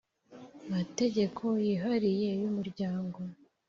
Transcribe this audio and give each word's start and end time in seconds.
mategeko 0.71 1.43
yihariye 1.65 2.29
y 2.41 2.43
umuryango 2.49 3.19